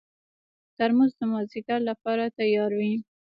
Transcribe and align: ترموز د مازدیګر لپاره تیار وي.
ترموز 0.77 1.11
د 1.19 1.21
مازدیګر 1.31 1.79
لپاره 1.89 2.33
تیار 2.37 2.71
وي. 2.79 2.93